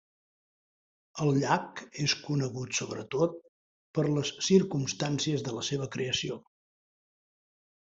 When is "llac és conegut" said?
1.43-2.79